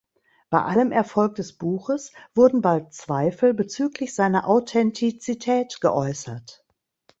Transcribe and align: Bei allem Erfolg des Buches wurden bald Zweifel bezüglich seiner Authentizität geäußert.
Bei 0.49 0.63
allem 0.65 0.91
Erfolg 0.91 1.35
des 1.35 1.53
Buches 1.59 2.11
wurden 2.33 2.63
bald 2.63 2.91
Zweifel 2.91 3.53
bezüglich 3.53 4.15
seiner 4.15 4.47
Authentizität 4.47 5.79
geäußert. 5.79 6.65